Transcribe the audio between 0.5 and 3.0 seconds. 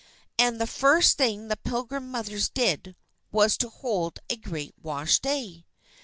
the first thing the Pilgrim Mothers did,